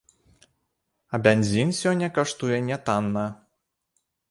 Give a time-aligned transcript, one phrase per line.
[1.15, 3.29] А бензін сёння каштуе нятанна.